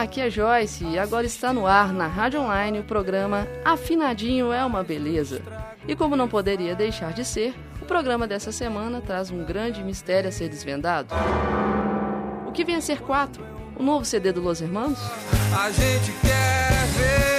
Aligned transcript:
Olá, 0.00 0.06
aqui 0.06 0.22
é 0.22 0.30
Joyce 0.30 0.82
e 0.82 0.98
agora 0.98 1.26
está 1.26 1.52
no 1.52 1.66
ar 1.66 1.92
na 1.92 2.06
Rádio 2.06 2.40
Online 2.40 2.78
o 2.78 2.84
programa 2.84 3.46
Afinadinho 3.62 4.50
é 4.50 4.64
uma 4.64 4.82
Beleza. 4.82 5.42
E 5.86 5.94
como 5.94 6.16
não 6.16 6.26
poderia 6.26 6.74
deixar 6.74 7.12
de 7.12 7.22
ser, 7.22 7.54
o 7.82 7.84
programa 7.84 8.26
dessa 8.26 8.50
semana 8.50 9.02
traz 9.02 9.30
um 9.30 9.44
grande 9.44 9.84
mistério 9.84 10.30
a 10.30 10.32
ser 10.32 10.48
desvendado. 10.48 11.14
O 12.46 12.50
que 12.50 12.64
vem 12.64 12.76
a 12.76 12.80
ser 12.80 13.02
quatro? 13.02 13.44
O 13.78 13.82
novo 13.82 14.06
CD 14.06 14.32
do 14.32 14.40
Los 14.40 14.62
Hermanos? 14.62 14.98
A 15.54 15.70
gente 15.70 16.12
quer 16.22 16.86
ver. 16.96 17.29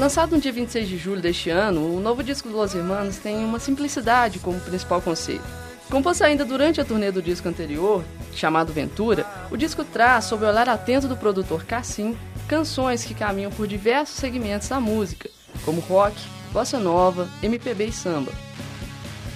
Lançado 0.00 0.34
no 0.34 0.40
dia 0.40 0.50
26 0.50 0.88
de 0.88 0.96
julho 0.96 1.20
deste 1.20 1.50
ano, 1.50 1.94
o 1.94 2.00
novo 2.00 2.22
disco 2.22 2.48
do 2.48 2.56
Los 2.56 2.74
Hermanos 2.74 3.18
tem 3.18 3.44
uma 3.44 3.60
simplicidade 3.60 4.38
como 4.38 4.58
principal 4.58 5.02
conceito. 5.02 5.44
Composto 5.90 6.24
ainda 6.24 6.42
durante 6.42 6.80
a 6.80 6.84
turnê 6.86 7.12
do 7.12 7.20
disco 7.20 7.46
anterior, 7.46 8.02
chamado 8.34 8.72
Ventura, 8.72 9.26
o 9.50 9.58
disco 9.58 9.84
traz, 9.84 10.24
sob 10.24 10.42
o 10.42 10.48
olhar 10.48 10.70
atento 10.70 11.06
do 11.06 11.18
produtor 11.18 11.66
Cassim, 11.66 12.16
canções 12.48 13.04
que 13.04 13.12
caminham 13.12 13.50
por 13.50 13.66
diversos 13.66 14.16
segmentos 14.16 14.70
da 14.70 14.80
música, 14.80 15.28
como 15.66 15.82
rock, 15.82 16.16
bossa 16.50 16.78
nova, 16.78 17.28
MPB 17.42 17.84
e 17.84 17.92
samba. 17.92 18.32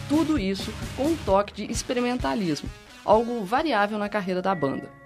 Tudo 0.08 0.38
isso 0.38 0.72
com 0.96 1.08
um 1.08 1.16
toque 1.26 1.52
de 1.52 1.70
experimentalismo, 1.70 2.70
algo 3.04 3.44
variável 3.44 3.98
na 3.98 4.08
carreira 4.08 4.40
da 4.40 4.54
banda. 4.54 5.03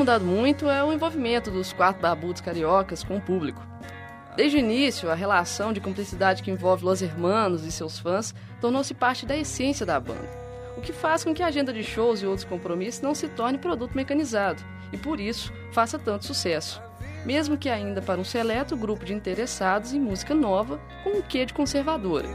Mudado 0.00 0.24
muito 0.24 0.66
é 0.70 0.82
o 0.82 0.94
envolvimento 0.94 1.50
dos 1.50 1.74
quatro 1.74 2.00
barbudos 2.00 2.40
cariocas 2.40 3.04
com 3.04 3.18
o 3.18 3.20
público. 3.20 3.62
Desde 4.34 4.56
o 4.56 4.58
início, 4.58 5.10
a 5.10 5.14
relação 5.14 5.74
de 5.74 5.80
cumplicidade 5.80 6.42
que 6.42 6.50
envolve 6.50 6.86
Los 6.86 7.02
Hermanos 7.02 7.66
e 7.66 7.70
seus 7.70 7.98
fãs 7.98 8.34
tornou-se 8.62 8.94
parte 8.94 9.26
da 9.26 9.36
essência 9.36 9.84
da 9.84 10.00
banda, 10.00 10.26
o 10.74 10.80
que 10.80 10.90
faz 10.90 11.22
com 11.22 11.34
que 11.34 11.42
a 11.42 11.48
agenda 11.48 11.70
de 11.70 11.84
shows 11.84 12.22
e 12.22 12.26
outros 12.26 12.46
compromissos 12.46 13.02
não 13.02 13.14
se 13.14 13.28
torne 13.28 13.58
produto 13.58 13.94
mecanizado 13.94 14.62
e, 14.90 14.96
por 14.96 15.20
isso, 15.20 15.52
faça 15.70 15.98
tanto 15.98 16.24
sucesso, 16.24 16.80
mesmo 17.26 17.58
que 17.58 17.68
ainda 17.68 18.00
para 18.00 18.18
um 18.18 18.24
seleto 18.24 18.78
grupo 18.78 19.04
de 19.04 19.12
interessados 19.12 19.92
em 19.92 20.00
música 20.00 20.34
nova 20.34 20.80
com 21.04 21.10
um 21.10 21.20
quê 21.20 21.44
de 21.44 21.52
conservadora. 21.52 22.26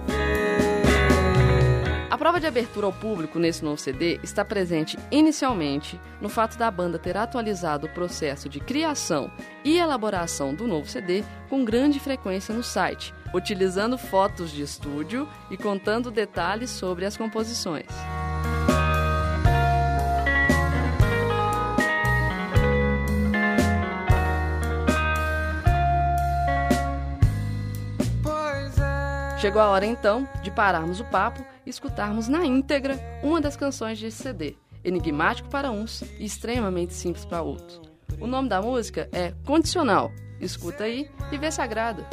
A 2.16 2.18
prova 2.18 2.40
de 2.40 2.48
abertura 2.48 2.86
ao 2.86 2.94
público 2.94 3.38
nesse 3.38 3.62
novo 3.62 3.78
CD 3.78 4.22
está 4.24 4.46
presente 4.46 4.98
inicialmente 5.12 6.00
no 6.22 6.30
fato 6.30 6.58
da 6.58 6.72
banda 6.72 6.98
ter 6.98 7.18
atualizado 7.18 7.88
o 7.88 7.90
processo 7.90 8.48
de 8.48 8.62
criação 8.62 9.30
e 9.66 9.78
elaboração 9.78 10.56
do 10.56 10.66
novo 10.66 10.88
CD 10.88 11.26
com 11.50 11.66
grande 11.66 12.00
frequência 12.00 12.56
no 12.56 12.64
site, 12.64 13.14
utilizando 13.34 13.98
fotos 13.98 14.50
de 14.50 14.62
estúdio 14.62 15.28
e 15.52 15.58
contando 15.58 16.10
detalhes 16.10 16.70
sobre 16.70 17.04
as 17.06 17.18
composições. 17.18 17.88
É. 17.90 18.26
Chegou 29.38 29.62
a 29.62 29.68
hora 29.68 29.86
então 29.86 30.28
de 30.42 30.50
pararmos 30.50 31.02
o 31.02 31.06
papo 31.06 31.46
escutarmos 31.66 32.28
na 32.28 32.46
íntegra 32.46 33.00
uma 33.24 33.42
das 33.42 33.56
canções 33.56 34.00
desse 34.00 34.24
CD, 34.24 34.56
enigmático 34.84 35.50
para 35.50 35.72
uns 35.72 36.02
e 36.20 36.26
extremamente 36.26 36.94
simples 36.94 37.26
para 37.26 37.42
outros. 37.42 37.82
O 38.20 38.28
nome 38.28 38.48
da 38.48 38.62
música 38.62 39.10
é 39.12 39.34
Condicional. 39.46 40.12
Escuta 40.40 40.84
aí 40.84 41.10
e 41.32 41.38
vê 41.38 41.52
se 41.52 41.62
agrada. 41.62 42.06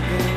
De 0.00 0.35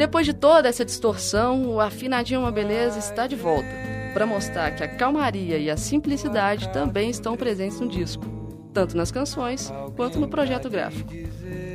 depois 0.00 0.24
de 0.24 0.32
toda 0.32 0.66
essa 0.66 0.82
distorção, 0.82 1.66
o 1.66 1.78
Afinadinho 1.78 2.40
uma 2.40 2.50
Beleza 2.50 2.98
está 2.98 3.26
de 3.26 3.36
volta, 3.36 3.68
para 4.14 4.24
mostrar 4.24 4.70
que 4.70 4.82
a 4.82 4.88
calmaria 4.88 5.58
e 5.58 5.68
a 5.68 5.76
simplicidade 5.76 6.70
também 6.70 7.10
estão 7.10 7.36
presentes 7.36 7.78
no 7.78 7.86
disco, 7.86 8.24
tanto 8.72 8.96
nas 8.96 9.10
canções 9.10 9.70
quanto 9.96 10.18
no 10.18 10.26
projeto 10.26 10.70
gráfico. 10.70 11.12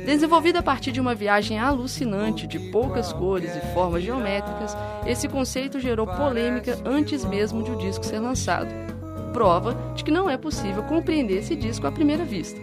Desenvolvido 0.04 0.56
a 0.56 0.62
partir 0.62 0.90
de 0.90 1.00
uma 1.00 1.14
viagem 1.14 1.60
alucinante 1.60 2.48
de 2.48 2.58
poucas 2.58 3.12
cores 3.12 3.54
e 3.54 3.60
formas 3.72 4.02
geométricas, 4.02 4.76
esse 5.06 5.28
conceito 5.28 5.78
gerou 5.78 6.04
polêmica 6.04 6.76
antes 6.84 7.24
mesmo 7.24 7.62
de 7.62 7.70
o 7.70 7.78
disco 7.78 8.04
ser 8.04 8.18
lançado. 8.18 8.74
Prova 9.32 9.92
de 9.94 10.02
que 10.02 10.10
não 10.10 10.28
é 10.28 10.36
possível 10.36 10.82
compreender 10.82 11.38
esse 11.38 11.54
disco 11.54 11.86
à 11.86 11.92
primeira 11.92 12.24
vista. 12.24 12.60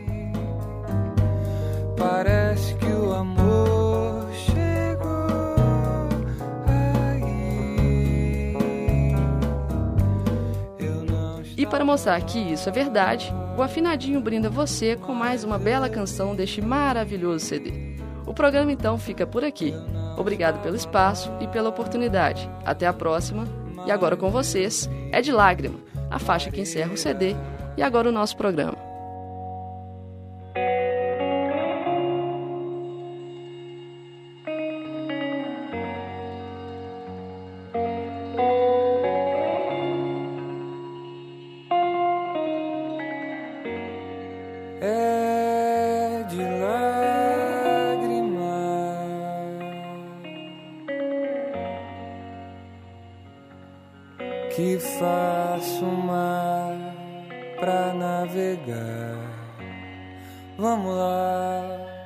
Parece 1.98 2.76
que 2.76 2.86
o 2.86 3.03
para 11.74 11.84
mostrar 11.84 12.22
que 12.22 12.38
isso 12.38 12.70
é 12.70 12.72
verdade, 12.72 13.34
o 13.58 13.64
Afinadinho 13.64 14.22
brinda 14.22 14.48
você 14.48 14.96
com 14.96 15.12
mais 15.12 15.44
uma 15.44 15.58
bela 15.58 15.90
canção 15.90 16.36
deste 16.36 16.62
maravilhoso 16.62 17.44
CD. 17.44 17.96
O 18.28 18.34
programa 18.34 18.72
então 18.72 18.96
fica 18.96 19.26
por 19.26 19.44
aqui. 19.44 19.74
Obrigado 20.16 20.62
pelo 20.62 20.76
espaço 20.76 21.32
e 21.42 21.48
pela 21.48 21.70
oportunidade. 21.70 22.48
Até 22.64 22.86
a 22.86 22.94
próxima. 22.94 23.48
E 23.88 23.92
agora 23.92 24.16
com 24.16 24.30
vocês, 24.30 24.88
é 25.12 25.20
de 25.20 25.32
Lágrima, 25.32 25.80
a 26.12 26.20
faixa 26.20 26.52
que 26.52 26.62
encerra 26.62 26.94
o 26.94 26.98
CD 26.98 27.36
e 27.76 27.82
agora 27.82 28.08
o 28.08 28.12
nosso 28.12 28.38
programa. 28.38 28.83
Vamos 60.58 60.96
lá, 60.96 62.03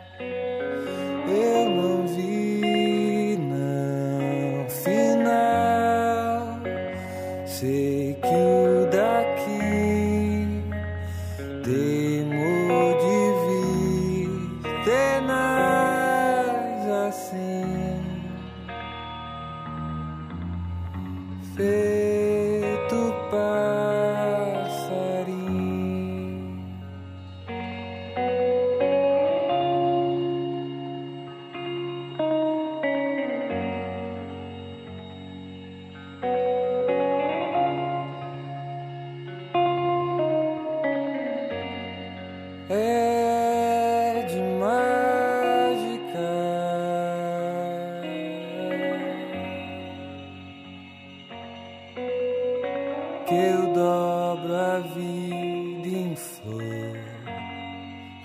em 55.31 56.15
flor 56.15 56.97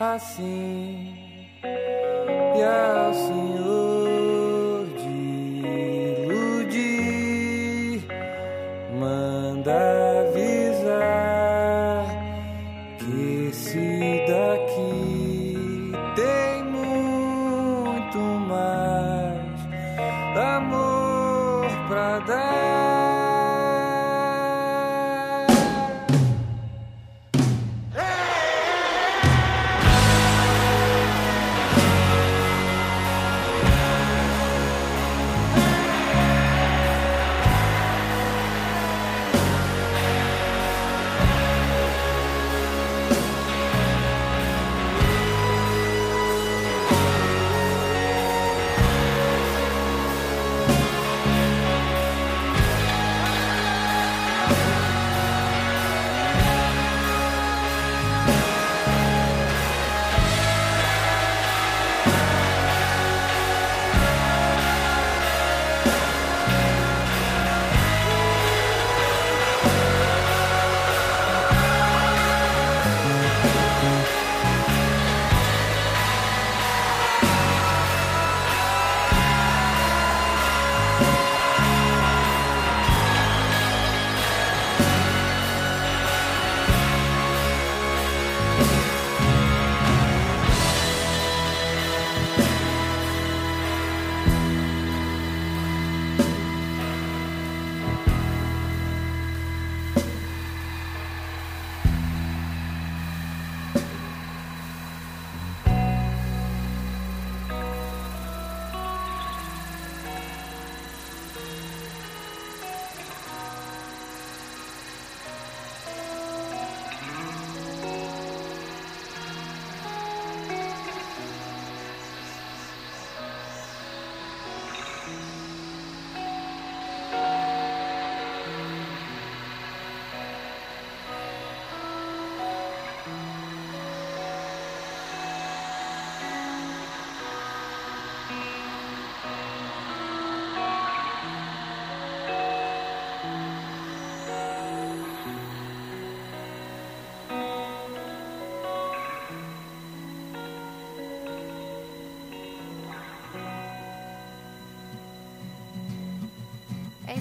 assim 0.01 1.15
e 2.57 2.63
ao 2.63 3.15
Senhor 3.15 3.82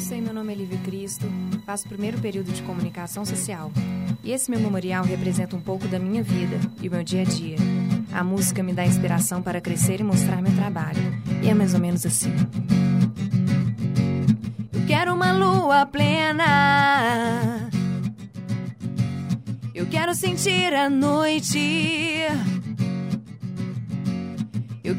Aí, 0.09 0.19
meu 0.19 0.33
nome 0.33 0.51
é 0.51 0.55
Lívia 0.55 0.79
Cristo, 0.79 1.25
faço 1.65 1.85
o 1.85 1.89
primeiro 1.89 2.17
período 2.19 2.51
de 2.51 2.61
comunicação 2.63 3.23
social. 3.23 3.71
E 4.23 4.31
esse 4.31 4.49
meu 4.49 4.59
memorial 4.59 5.03
representa 5.03 5.55
um 5.55 5.61
pouco 5.61 5.87
da 5.87 5.99
minha 5.99 6.23
vida 6.23 6.57
e 6.81 6.87
o 6.87 6.91
meu 6.91 7.03
dia 7.03 7.21
a 7.21 7.25
dia. 7.25 7.57
A 8.11 8.23
música 8.23 8.63
me 8.63 8.73
dá 8.73 8.85
inspiração 8.85 9.41
para 9.41 9.61
crescer 9.61 9.99
e 9.99 10.03
mostrar 10.03 10.41
meu 10.41 10.53
trabalho. 10.55 11.01
E 11.43 11.49
é 11.49 11.53
mais 11.53 11.73
ou 11.73 11.79
menos 11.79 12.05
assim. 12.05 12.33
Eu 14.73 14.85
quero 14.87 15.13
uma 15.13 15.31
lua 15.31 15.85
plena. 15.85 17.69
Eu 19.73 19.85
quero 19.87 20.13
sentir 20.13 20.73
a 20.73 20.89
noite. 20.89 22.27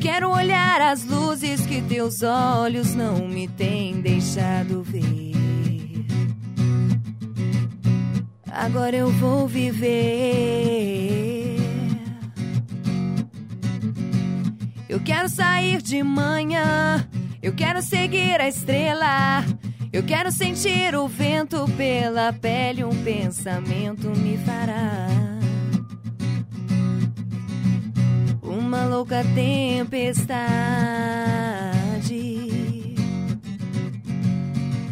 Quero 0.02 0.30
olhar 0.30 0.80
as 0.80 1.04
luzes 1.04 1.64
que 1.64 1.80
teus 1.80 2.24
olhos 2.24 2.92
não 2.92 3.28
me 3.28 3.46
têm 3.46 4.00
deixado 4.00 4.82
ver. 4.82 5.32
Agora 8.50 8.96
eu 8.96 9.12
vou 9.12 9.46
viver. 9.46 10.42
Eu 14.88 14.98
quero 14.98 15.28
sair 15.28 15.80
de 15.80 16.02
manhã. 16.02 17.08
Eu 17.40 17.54
quero 17.54 17.80
seguir 17.80 18.40
a 18.40 18.48
estrela. 18.48 19.44
Eu 19.92 20.02
quero 20.02 20.32
sentir 20.32 20.96
o 20.96 21.06
vento 21.06 21.64
pela 21.76 22.32
pele. 22.32 22.82
Um 22.82 23.04
pensamento 23.04 24.08
me 24.10 24.36
fará. 24.38 25.41
Uma 28.72 28.86
louca 28.86 29.22
tempestade. 29.34 30.14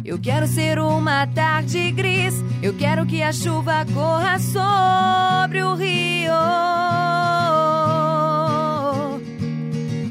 Eu 0.05 0.19
quero 0.19 0.45
ser 0.45 0.77
uma 0.77 1.25
tarde 1.25 1.89
gris. 1.91 2.35
Eu 2.61 2.75
quero 2.75 3.07
que 3.07 3.23
a 3.23 3.33
chuva 3.33 3.83
corra 3.91 4.37
sobre 4.37 5.63
o 5.63 5.73
rio. 5.73 6.31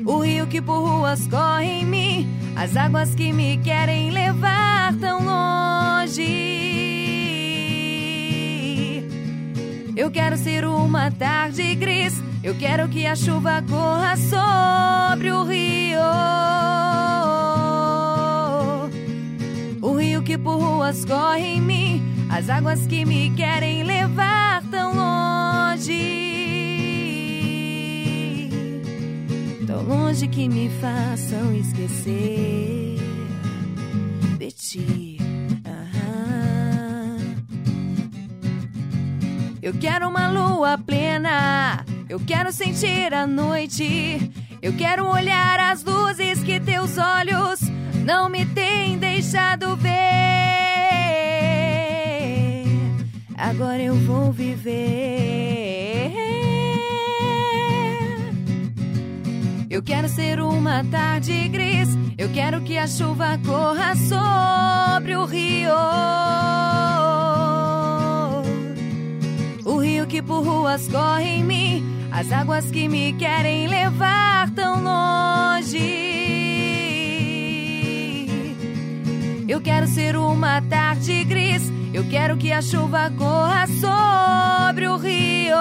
O 0.05 0.19
rio 0.19 0.49
que 0.49 0.61
por 0.61 0.81
ruas 0.81 1.29
corre 1.29 1.83
em 1.83 1.87
mim. 1.87 2.29
As 2.57 2.77
águas 2.77 3.15
que 3.15 3.33
me 3.33 3.57
querem 3.59 4.11
levar 4.11 4.97
tão 4.97 5.25
longe. 5.25 6.25
Eu 9.97 10.11
quero 10.11 10.37
ser 10.37 10.65
uma 10.65 11.13
tarde 11.13 11.73
gris. 11.77 12.30
Eu 12.43 12.55
quero 12.55 12.89
que 12.89 13.07
a 13.07 13.15
chuva 13.15 13.63
corra 13.69 14.17
sobre 14.17 15.31
o 15.31 15.45
rio. 15.45 16.01
O 19.83 19.95
rio 19.95 20.23
que 20.23 20.39
por 20.39 20.57
ruas 20.59 21.05
corre 21.05 21.57
em 21.57 21.61
mim. 21.61 22.03
As 22.31 22.49
águas 22.49 22.87
que 22.87 23.05
me 23.05 23.31
querem 23.37 23.83
levar 23.83 24.63
tão 24.71 24.95
longe. 24.95 25.91
Tão 29.67 29.83
longe 29.83 30.27
que 30.27 30.49
me 30.49 30.71
façam 30.81 31.55
esquecer 31.55 32.97
de 34.39 34.51
ti. 34.53 35.19
Eu 39.63 39.75
quero 39.75 40.09
uma 40.09 40.31
lua 40.31 40.79
plena. 40.79 41.85
Eu 42.11 42.19
quero 42.19 42.51
sentir 42.51 43.15
a 43.15 43.25
noite. 43.25 44.33
Eu 44.61 44.73
quero 44.73 45.07
olhar 45.07 45.61
as 45.61 45.85
luzes 45.85 46.43
que 46.43 46.59
teus 46.59 46.99
olhos 46.99 47.61
não 48.05 48.29
me 48.29 48.45
têm 48.47 48.99
deixado 48.99 49.77
ver. 49.77 49.93
Agora 53.39 53.81
eu 53.81 53.95
vou 53.95 54.33
viver. 54.33 56.11
Eu 59.71 59.81
quero 59.81 60.09
ser 60.09 60.41
uma 60.41 60.83
tarde 60.87 61.49
gris. 61.49 61.91
Eu 62.19 62.29
quero 62.31 62.61
que 62.63 62.77
a 62.77 62.89
chuva 62.89 63.39
corra 63.47 63.95
sobre 63.95 65.15
o 65.15 65.25
rio. 65.25 65.71
O 69.65 69.77
rio 69.77 70.09
que 70.09 70.21
por 70.21 70.43
ruas 70.45 70.89
corre 70.89 71.37
em 71.37 71.45
mim, 71.45 71.90
as 72.13 72.33
águas 72.33 72.71
que 72.71 72.89
me 72.89 73.13
querem 73.15 73.69
levar 73.69 74.51
tão 74.51 74.83
longe. 74.83 75.79
Eu 79.49 79.61
quero 79.61 79.87
ser 79.87 80.17
uma 80.17 80.61
tarde 80.63 81.25
gris, 81.25 81.73
eu 81.93 82.05
quero 82.09 82.37
que 82.37 82.53
a 82.53 82.63
chuva 82.63 83.11
corra 83.17 83.67
sobre 83.67 84.87
o 84.87 84.97
rio. 84.97 85.57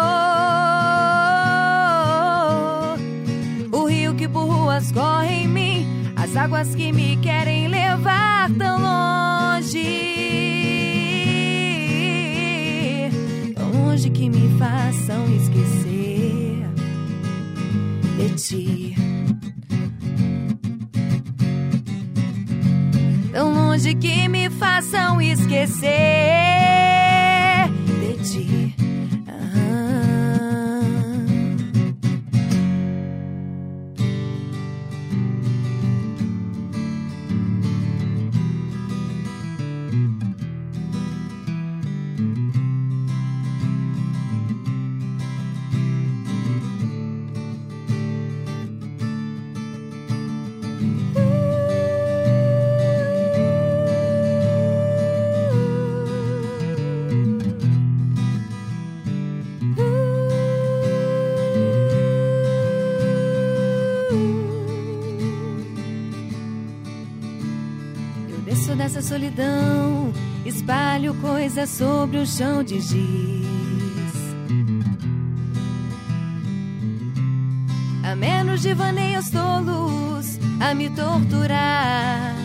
O 3.71 3.85
rio 3.85 4.15
que 4.15 4.27
por 4.27 4.45
ruas 4.45 4.91
corre 4.91 5.43
em 5.43 5.47
mim, 5.47 6.13
as 6.15 6.35
águas 6.35 6.73
que 6.75 6.91
me 6.91 7.17
querem 7.17 7.67
levar 7.67 8.49
tão 8.57 8.81
longe. 8.81 10.09
longe 13.99 14.09
que 14.11 14.29
me 14.29 14.57
façam 14.57 15.25
esquecer 15.35 15.88
Tão 23.33 23.53
longe 23.53 23.93
que 23.95 24.29
me 24.29 24.49
façam 24.49 25.21
esquecer 25.21 25.98
espalho 70.99 71.13
coisas 71.15 71.69
sobre 71.69 72.17
o 72.17 72.25
chão 72.25 72.61
de 72.63 72.81
giz. 72.81 73.47
A 78.03 78.15
menos 78.15 78.61
de 78.61 78.73
vaneios 78.73 79.29
tolos 79.29 80.37
a 80.59 80.73
me 80.73 80.89
torturar. 80.89 82.35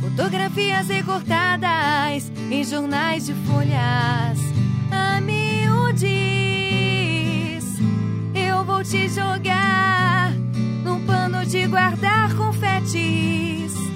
Fotografias 0.00 0.88
recortadas 0.88 2.30
em 2.50 2.62
jornais 2.64 3.26
de 3.26 3.34
folhas 3.34 4.38
a 4.90 5.20
miudis. 5.20 6.08
Eu 8.34 8.64
vou 8.64 8.82
te 8.84 9.08
jogar 9.08 10.32
num 10.84 11.04
pano 11.06 11.44
de 11.44 11.66
guardar 11.66 12.34
confetes. 12.36 13.87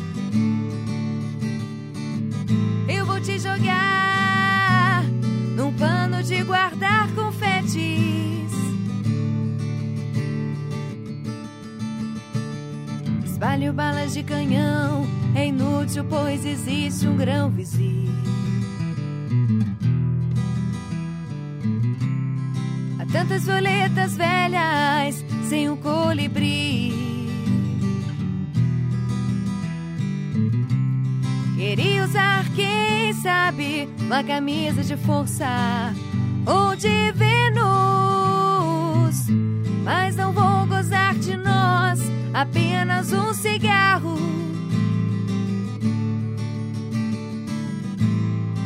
Te 3.23 3.39
jogar 3.39 5.05
num 5.55 5.73
pano 5.75 6.25
de 6.25 6.43
guardar 6.43 7.09
confetes. 7.15 8.53
Espalho 13.25 13.73
balas 13.73 14.13
de 14.13 14.25
canhão, 14.25 15.07
é 15.37 15.47
inútil, 15.47 16.05
pois 16.05 16.45
existe 16.45 17.07
um 17.07 17.17
grão 17.17 17.49
vizinho. 17.49 18.13
Há 22.99 23.07
tantas 23.13 23.45
violetas 23.45 24.17
velhas 24.17 25.25
sem 25.49 25.71
um 25.71 25.77
colibri. 25.77 26.93
Queria 31.57 32.05
usar, 32.05 32.45
quem 32.57 32.92
sabe, 33.23 33.89
uma 34.01 34.25
camisa 34.25 34.83
de 34.83 34.97
força 34.97 35.47
ou 36.45 36.75
de 36.75 37.13
Vênus. 37.13 37.63
Mas 39.85 40.17
não 40.17 40.33
vou 40.33 40.67
gozar 40.67 41.15
de 41.15 41.37
nós, 41.37 42.01
apenas 42.35 43.13
um 43.13 43.33
cigarro. 43.33 44.17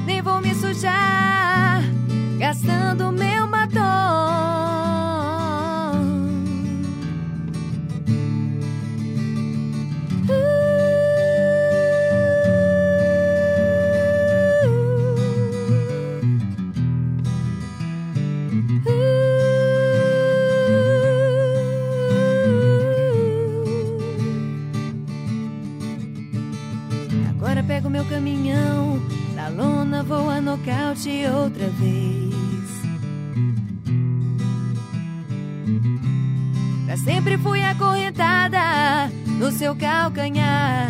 Nem 0.07 0.23
vou 0.23 0.41
me 0.41 0.55
sujar 0.55 1.26
caminhão, 28.09 29.01
na 29.35 29.49
lona 29.49 30.03
vou 30.03 30.31
a 30.31 30.41
nocaute 30.41 31.11
outra 31.27 31.69
vez. 31.69 32.35
Pra 36.87 36.97
sempre 36.97 37.37
fui 37.39 37.63
acorrentada 37.63 39.11
no 39.39 39.51
seu 39.51 39.75
calcanhar. 39.75 40.89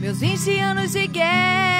Meus 0.00 0.20
20 0.20 0.58
anos 0.60 0.92
de 0.92 1.06
guerra, 1.06 1.77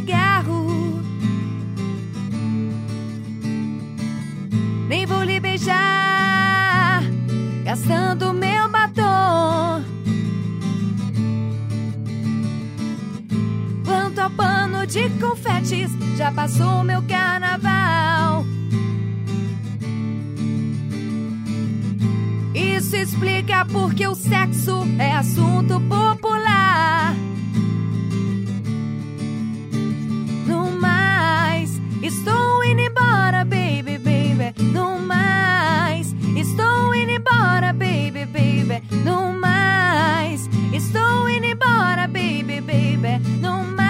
cigarro. 0.00 1.02
Nem 4.88 5.04
vou 5.06 5.22
lhe 5.22 5.38
beijar, 5.38 7.02
gastando 7.64 8.32
meu 8.32 8.68
batom. 8.70 9.84
Quanto 13.84 14.18
ao 14.20 14.30
pano 14.30 14.86
de 14.86 15.10
confetes, 15.20 15.90
já 16.16 16.32
passou 16.32 16.82
meu 16.82 17.02
carnaval. 17.02 18.46
Isso 22.54 22.96
explica 22.96 23.66
porque 23.66 24.06
o 24.06 24.14
sexo 24.14 24.82
é 24.98 25.12
assunto 25.12 25.78
popular. 25.82 26.09
No 34.58 34.98
mais, 34.98 36.14
estou 36.36 36.94
indo 36.94 37.12
embora, 37.12 37.72
baby, 37.72 38.24
baby. 38.26 38.82
No 39.04 39.32
mais, 39.32 40.48
estou 40.72 41.28
indo 41.28 41.46
embora, 41.46 42.06
baby, 42.06 42.60
baby. 42.60 43.18
No 43.40 43.64
mais. 43.64 43.89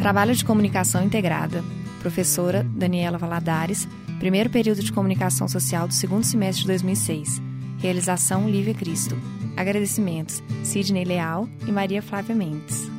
Trabalho 0.00 0.34
de 0.34 0.46
comunicação 0.46 1.04
integrada. 1.04 1.62
Professora 2.00 2.64
Daniela 2.64 3.18
Valadares, 3.18 3.86
primeiro 4.18 4.48
período 4.48 4.82
de 4.82 4.90
comunicação 4.90 5.46
social 5.46 5.86
do 5.86 5.92
segundo 5.92 6.24
semestre 6.24 6.62
de 6.62 6.68
2006. 6.68 7.42
Realização 7.78 8.48
Lívia 8.48 8.72
Cristo. 8.72 9.14
Agradecimentos: 9.58 10.42
Sidney 10.64 11.04
Leal 11.04 11.46
e 11.68 11.70
Maria 11.70 12.00
Flávia 12.00 12.34
Mendes. 12.34 12.89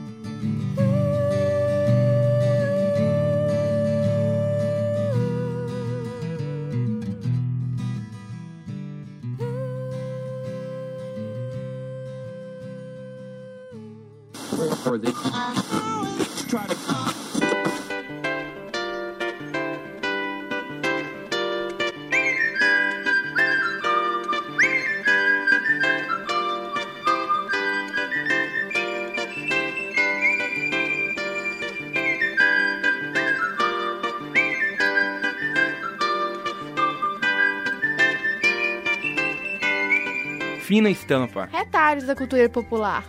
Fina 40.62 40.90
estampa. 40.90 41.50
Retalhos 41.52 42.06
da 42.06 42.16
cultura 42.16 42.48
popular. 42.48 43.04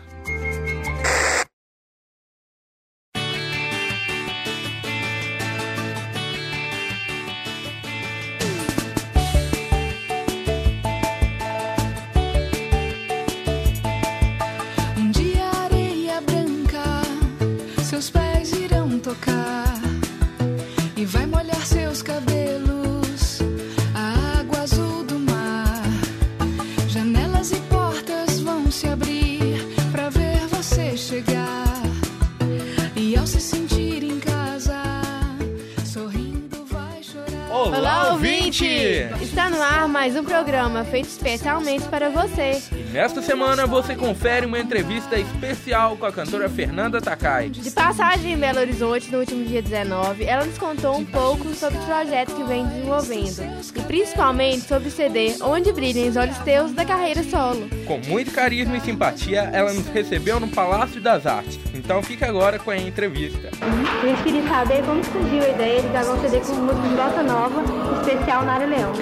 Mais 40.03 40.17
um 40.17 40.25
programa 40.25 40.85
feito 40.85 41.07
especialmente 41.07 41.85
para 41.85 42.11
você. 42.11 42.61
E 42.73 42.91
nesta 42.91 43.23
semana 43.23 43.69
você 43.69 43.95
confere 43.95 44.47
uma 44.47 44.59
entrevista 44.59 45.17
especial 45.17 45.97
com 45.97 46.05
a 46.05 46.11
cantora 46.11 46.49
Fernanda 46.49 47.01
Takai. 47.01 47.51
De 47.51 47.71
passagem 47.71 48.33
em 48.33 48.37
Belo 48.37 48.59
Horizonte 48.59 49.13
no 49.13 49.21
último 49.21 49.45
dia 49.45 49.63
19, 49.63 50.25
ela 50.25 50.45
nos 50.45 50.59
contou 50.59 50.97
um 50.97 51.05
pouco 51.05 51.55
sobre 51.55 51.79
o 51.79 51.83
projeto 51.83 52.35
que 52.35 52.43
vem 52.43 52.67
desenvolvendo 52.67 53.45
e 53.77 53.81
principalmente 53.83 54.63
sobre 54.63 54.89
o 54.89 54.91
CD 54.91 55.37
Onde 55.41 55.71
Brilhem 55.71 56.09
os 56.09 56.17
Olhos 56.17 56.39
Teus 56.39 56.73
da 56.73 56.85
carreira 56.85 57.23
solo. 57.23 57.69
Com 57.87 58.01
muito 58.09 58.33
carisma 58.33 58.79
e 58.79 58.81
simpatia, 58.81 59.51
ela 59.53 59.73
nos 59.73 59.87
recebeu 59.87 60.41
no 60.41 60.49
Palácio 60.49 61.01
das 61.01 61.27
Artes. 61.27 61.61
Então 61.85 62.01
fica 62.01 62.29
agora 62.29 62.61
com 62.61 62.71
a 62.71 62.77
entrevista. 62.77 63.51
A 63.61 64.07
gente 64.07 64.23
queria 64.23 64.49
saber 64.49 64.85
como 64.85 65.03
surgiu 65.05 65.43
a 65.43 65.49
ideia 65.49 65.83
de 65.83 65.89
gravar 65.89 66.13
um 66.13 66.21
CD 66.21 66.39
com 66.41 66.53
músicas 66.55 66.91
de 66.91 66.97
bossa 66.97 67.23
nova, 67.25 67.63
especial 68.01 68.45
na 68.45 68.53
área 68.53 68.67
Leão. 68.67 68.93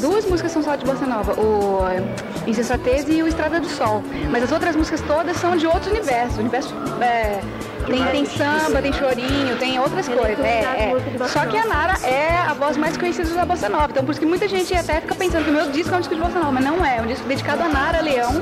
Duas 0.00 0.24
músicas 0.24 0.50
são 0.50 0.62
só 0.62 0.74
de 0.74 0.84
bossa 0.86 1.06
nova, 1.06 1.34
o 1.38 1.82
Insensatez 2.46 3.04
e 3.10 3.22
o 3.22 3.28
Estrada 3.28 3.60
do 3.60 3.68
Sol. 3.68 4.02
Mas 4.30 4.44
as 4.44 4.52
outras 4.52 4.74
músicas 4.74 5.02
todas 5.02 5.36
são 5.36 5.54
de 5.54 5.66
outros 5.66 5.88
universos. 5.88 6.38
Universo, 6.38 6.74
é, 7.02 7.40
tem, 7.86 8.04
tem 8.06 8.24
samba, 8.24 8.80
tem 8.80 8.92
chorinho, 8.94 9.56
tem 9.58 9.78
outras 9.78 10.08
coisas. 10.08 10.42
É, 10.42 10.94
é. 10.94 11.28
Só 11.28 11.44
que 11.44 11.58
a 11.58 11.66
Nara 11.66 11.94
é 12.02 12.38
a 12.38 12.54
voz 12.54 12.78
mais 12.78 12.96
conhecida 12.96 13.28
da 13.34 13.44
bossa 13.44 13.68
nova. 13.68 13.88
Então 13.90 14.02
por 14.02 14.12
isso 14.12 14.20
que 14.20 14.26
muita 14.26 14.48
gente 14.48 14.72
até 14.74 15.02
fica 15.02 15.14
pensando 15.14 15.44
que 15.44 15.50
o 15.50 15.54
meu 15.54 15.70
disco 15.70 15.92
é 15.92 15.96
um 15.98 16.00
disco 16.00 16.14
de 16.14 16.20
bossa 16.22 16.38
nova, 16.38 16.52
mas 16.52 16.64
não 16.64 16.84
é. 16.84 16.96
É 16.96 17.02
um 17.02 17.06
disco 17.06 17.28
dedicado 17.28 17.62
a 17.62 17.68
Nara 17.68 18.00
Leão, 18.00 18.32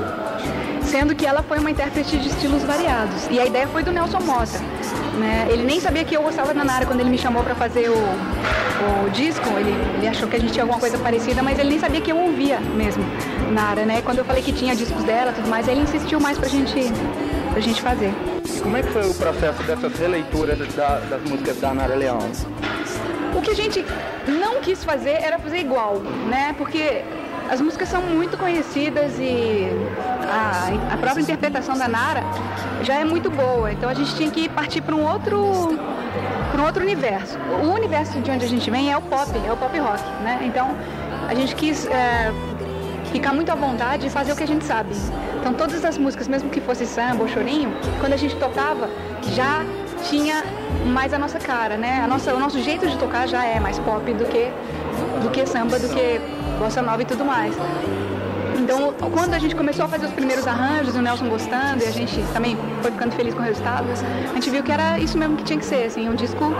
sendo 0.89 1.15
que 1.15 1.25
ela 1.25 1.43
foi 1.43 1.59
uma 1.59 1.69
intérprete 1.69 2.17
de 2.17 2.27
estilos 2.27 2.63
variados. 2.63 3.27
E 3.29 3.39
a 3.39 3.45
ideia 3.45 3.67
foi 3.67 3.83
do 3.83 3.91
Nelson 3.91 4.19
Mota. 4.21 4.59
Né? 5.19 5.47
Ele 5.49 5.63
nem 5.63 5.79
sabia 5.79 6.03
que 6.03 6.15
eu 6.15 6.21
gostava 6.21 6.53
da 6.53 6.63
Nara 6.63 6.85
quando 6.85 6.99
ele 7.01 7.09
me 7.09 7.17
chamou 7.17 7.43
para 7.43 7.53
fazer 7.55 7.89
o, 7.89 7.95
o 9.05 9.09
disco. 9.11 9.47
Ele, 9.57 9.75
ele 9.97 10.07
achou 10.07 10.27
que 10.27 10.35
a 10.35 10.39
gente 10.39 10.51
tinha 10.51 10.63
alguma 10.63 10.79
coisa 10.79 10.97
parecida, 10.97 11.43
mas 11.43 11.59
ele 11.59 11.69
nem 11.69 11.79
sabia 11.79 12.01
que 12.01 12.11
eu 12.11 12.17
ouvia 12.17 12.59
mesmo 12.59 13.03
Nara, 13.51 13.85
né? 13.85 14.01
Quando 14.01 14.19
eu 14.19 14.25
falei 14.25 14.41
que 14.41 14.51
tinha 14.51 14.75
discos 14.75 15.03
dela, 15.03 15.31
tudo 15.31 15.47
mais, 15.47 15.67
ele 15.67 15.81
insistiu 15.81 16.19
mais 16.19 16.37
pra 16.37 16.49
gente, 16.49 16.91
pra 17.51 17.59
gente 17.59 17.81
fazer. 17.81 18.11
E 18.45 18.59
como 18.59 18.75
é 18.75 18.81
que 18.81 18.89
foi 18.89 19.07
o 19.07 19.13
processo 19.13 19.61
dessas 19.63 19.97
releituras 19.99 20.57
da, 20.73 20.99
das 21.09 21.21
músicas 21.21 21.57
da 21.59 21.73
Nara 21.73 21.95
Leão? 21.95 22.19
O 23.35 23.41
que 23.41 23.51
a 23.51 23.55
gente 23.55 23.85
não 24.27 24.59
quis 24.59 24.83
fazer 24.83 25.21
era 25.21 25.37
fazer 25.37 25.59
igual, 25.59 25.99
né? 26.27 26.55
Porque 26.57 27.03
as 27.49 27.59
músicas 27.59 27.89
são 27.89 28.01
muito 28.03 28.37
conhecidas 28.37 29.13
e 29.19 29.67
a, 30.29 30.93
a 30.93 30.97
própria 30.97 31.21
interpretação 31.21 31.77
da 31.77 31.87
Nara 31.87 32.21
já 32.83 32.95
é 32.95 33.03
muito 33.03 33.29
boa. 33.29 33.71
Então 33.71 33.89
a 33.89 33.93
gente 33.93 34.15
tinha 34.15 34.29
que 34.29 34.47
partir 34.47 34.81
para 34.81 34.95
um 34.95 35.03
outro 35.03 35.77
para 36.51 36.61
um 36.61 36.65
outro 36.65 36.83
universo. 36.83 37.37
O 37.63 37.73
universo 37.73 38.19
de 38.19 38.29
onde 38.31 38.45
a 38.45 38.47
gente 38.47 38.69
vem 38.69 38.91
é 38.91 38.97
o 38.97 39.01
pop, 39.01 39.31
é 39.45 39.51
o 39.51 39.57
pop 39.57 39.77
rock, 39.79 40.03
né? 40.23 40.39
Então 40.43 40.75
a 41.27 41.33
gente 41.33 41.55
quis 41.55 41.87
é, 41.87 42.31
ficar 43.11 43.33
muito 43.33 43.51
à 43.51 43.55
vontade 43.55 44.07
e 44.07 44.09
fazer 44.09 44.33
o 44.33 44.35
que 44.35 44.43
a 44.43 44.47
gente 44.47 44.63
sabe. 44.65 44.91
Então 45.39 45.53
todas 45.53 45.83
as 45.83 45.97
músicas, 45.97 46.27
mesmo 46.27 46.49
que 46.49 46.61
fosse 46.61 46.85
samba 46.85 47.23
ou 47.23 47.27
chorinho, 47.27 47.73
quando 47.99 48.13
a 48.13 48.17
gente 48.17 48.35
tocava 48.35 48.89
já 49.31 49.65
tinha 50.03 50.43
mais 50.85 51.13
a 51.13 51.17
nossa 51.17 51.39
cara, 51.39 51.77
né? 51.77 52.01
A 52.03 52.07
nossa, 52.07 52.33
o 52.33 52.39
nosso 52.39 52.61
jeito 52.61 52.87
de 52.87 52.97
tocar 52.97 53.27
já 53.27 53.43
é 53.43 53.59
mais 53.59 53.79
pop 53.79 54.13
do 54.13 54.25
que 54.25 54.51
do 55.21 55.29
que 55.29 55.45
samba, 55.45 55.79
do 55.79 55.89
que 55.89 56.21
bossa 56.59 56.81
nova 56.81 57.01
e 57.01 57.05
tudo 57.05 57.23
mais. 57.23 57.55
Então, 58.57 58.93
quando 59.11 59.33
a 59.33 59.39
gente 59.39 59.55
começou 59.55 59.85
a 59.85 59.87
fazer 59.87 60.05
os 60.05 60.11
primeiros 60.11 60.45
arranjos, 60.45 60.93
o 60.93 61.01
Nelson 61.01 61.29
gostando, 61.29 61.81
e 61.83 61.87
a 61.87 61.91
gente 61.91 62.21
também 62.33 62.57
foi 62.81 62.91
ficando 62.91 63.15
feliz 63.15 63.33
com 63.33 63.39
o 63.39 63.43
resultado, 63.43 63.87
a 64.29 64.33
gente 64.33 64.49
viu 64.49 64.61
que 64.61 64.71
era 64.71 64.99
isso 64.99 65.17
mesmo 65.17 65.37
que 65.37 65.43
tinha 65.43 65.57
que 65.57 65.65
ser, 65.65 65.85
assim, 65.85 66.07
um 66.07 66.13
disco 66.13 66.53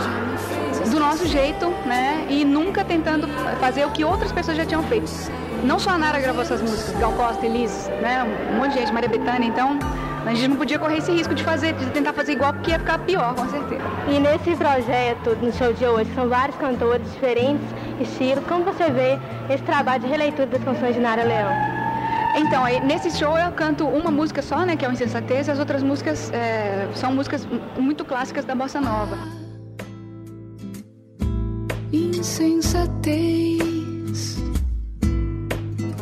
do 0.90 1.00
nosso 1.00 1.28
jeito, 1.28 1.68
né? 1.86 2.26
E 2.30 2.46
nunca 2.46 2.84
tentando 2.84 3.28
fazer 3.60 3.86
o 3.86 3.92
que 3.92 4.04
outras 4.04 4.32
pessoas 4.32 4.58
já 4.58 4.66
tinham 4.66 4.82
feito. 4.84 5.12
Não 5.64 5.78
só 5.78 5.92
a 5.92 5.98
Nara 5.98 6.20
gravou 6.20 6.42
essas 6.42 6.62
músicas, 6.62 6.98
Gal 6.98 7.12
Costa, 7.12 7.46
Elis, 7.46 7.92
né? 8.02 8.26
Um 8.54 8.58
monte 8.58 8.72
de 8.74 8.80
gente, 8.80 8.94
Maria 8.94 9.10
Bethânia, 9.10 9.48
então 9.48 9.78
a 10.26 10.34
gente 10.34 10.48
não 10.48 10.56
podia 10.56 10.80
correr 10.80 10.98
esse 10.98 11.12
risco 11.12 11.36
de 11.36 11.44
fazer, 11.44 11.74
de 11.74 11.86
tentar 11.88 12.14
fazer 12.14 12.32
igual, 12.32 12.54
porque 12.54 12.72
ia 12.72 12.80
ficar 12.80 12.98
pior, 13.00 13.36
com 13.36 13.48
certeza. 13.50 13.84
E 14.08 14.20
nesse 14.20 14.56
projeto, 14.56 15.38
no 15.42 15.52
show 15.54 15.74
de 15.74 15.86
hoje, 15.86 16.10
são 16.16 16.30
vários 16.30 16.58
cantores 16.58 17.06
diferentes 17.14 17.66
estilos. 18.04 18.44
Como 18.46 18.64
você 18.64 18.90
vê 18.90 19.20
esse 19.50 19.64
trabalho 19.64 20.02
de 20.04 20.08
releitura 20.08 20.48
das 20.48 20.64
canções 20.64 20.96
de 20.96 21.02
Nara 21.02 21.24
Leão? 21.24 21.52
Então, 22.36 22.64
nesse 22.86 23.12
show 23.18 23.38
eu 23.38 23.52
canto 23.52 23.86
uma 23.86 24.12
música 24.12 24.42
só, 24.42 24.66
né, 24.66 24.76
que 24.76 24.86
é 24.86 24.90
o 24.90 24.92
Insensatez, 24.92 25.48
e 25.48 25.52
as 25.52 25.60
outras 25.60 25.82
músicas 25.82 26.32
é, 26.32 26.88
são 26.96 27.14
músicas 27.14 27.48
muito 27.78 28.06
clássicas 28.06 28.46
da 28.46 28.56
bossa 28.56 28.80
nova. 28.80 29.18
Insensatez 31.92 33.60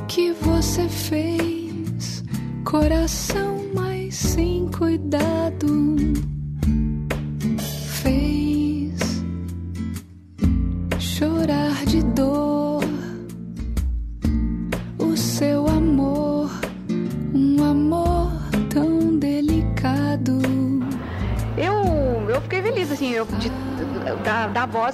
que 0.08 0.34
você 0.34 0.90
fez, 0.90 2.24
coração 2.66 3.58
mais 3.74 4.16
sem 4.16 4.68
cuidado 4.70 5.87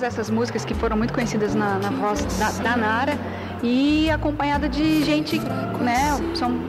essas 0.06 0.30
músicas 0.30 0.66
que 0.66 0.74
foram 0.74 0.98
muito 0.98 1.13
conhecidas 1.13 1.56
na, 1.56 1.80
na 1.80 1.89
voz 1.89 2.24
da, 2.38 2.52
da 2.52 2.78
Nara 2.78 3.18
e 3.62 4.10
acompanhada 4.12 4.68
de 4.68 5.04
gente, 5.04 5.39
né, 5.80 6.20
são, 6.36 6.60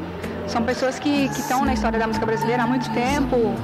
são 0.46 0.62
pessoas 0.62 0.98
que 0.98 1.26
estão 1.26 1.64
na 1.64 1.74
história 1.74 1.98
da 1.98 2.06
música 2.06 2.24
brasileira 2.24 2.62
há 2.62 2.66
muito 2.66 2.88
tempo, 2.92 3.54